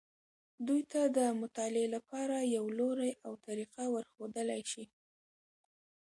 دوی 0.67 0.81
ته 0.91 1.01
د 1.17 1.19
مطالعې 1.41 1.87
لپاره 1.95 2.35
یو 2.55 2.65
لوری 2.79 3.11
او 3.25 3.33
طریقه 3.45 3.83
ورښودلی 3.93 4.61
شي. 4.71 4.85